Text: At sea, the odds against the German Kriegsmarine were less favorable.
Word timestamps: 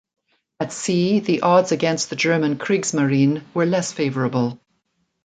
At 0.59 0.73
sea, 0.73 1.19
the 1.19 1.41
odds 1.41 1.71
against 1.71 2.09
the 2.09 2.15
German 2.15 2.57
Kriegsmarine 2.57 3.43
were 3.53 3.67
less 3.67 3.91
favorable. 3.91 4.59